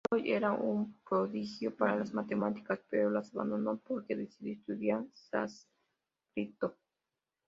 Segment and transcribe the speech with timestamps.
[0.09, 6.75] Roy era un prodigio para las matemáticas, pero las abandonó porque decidió estudiar sánscrito.